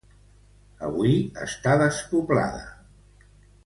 [0.87, 1.13] Avui
[1.45, 2.67] està despoblada.